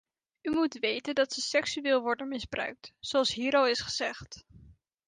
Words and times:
U 0.41 0.51
moet 0.51 0.79
weten 0.79 1.15
dat 1.15 1.33
ze 1.33 1.41
seksueel 1.41 2.01
worden 2.01 2.27
misbruikt, 2.27 2.93
zoals 2.99 3.33
hier 3.33 3.53
al 3.53 3.67
is 3.67 3.79
gezegd. 3.81 4.45